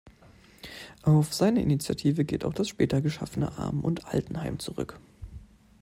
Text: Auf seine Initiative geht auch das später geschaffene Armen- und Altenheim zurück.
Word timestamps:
Auf 1.03 1.31
seine 1.31 1.61
Initiative 1.61 2.25
geht 2.25 2.43
auch 2.43 2.55
das 2.55 2.67
später 2.69 3.01
geschaffene 3.01 3.59
Armen- 3.59 3.83
und 3.83 4.03
Altenheim 4.07 4.57
zurück. 4.57 4.99